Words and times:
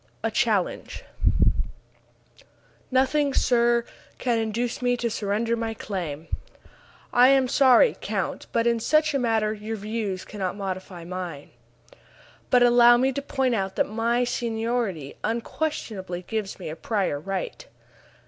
A 0.23 0.31
CHALLENGE 0.31 1.03
"Nothing, 2.89 3.35
sir, 3.35 3.85
can 4.17 4.39
induce 4.39 4.81
me 4.81 4.97
to 4.97 5.11
surrender 5.11 5.55
my 5.55 5.75
claim." 5.75 6.27
"I 7.13 7.27
am 7.27 7.47
sorry, 7.47 7.95
count, 8.01 8.47
but 8.51 8.65
in 8.65 8.79
such 8.79 9.13
a 9.13 9.19
matter 9.19 9.53
your 9.53 9.75
views 9.75 10.25
cannot 10.25 10.55
modify 10.57 11.03
mine." 11.03 11.51
"But 12.49 12.63
allow 12.63 12.97
me 12.97 13.11
to 13.13 13.21
point 13.21 13.53
out 13.53 13.75
that 13.75 13.87
my 13.87 14.23
seniority 14.23 15.17
unquestionably 15.23 16.23
gives 16.23 16.57
me 16.57 16.67
a 16.69 16.75
prior 16.75 17.19
right." 17.19 17.63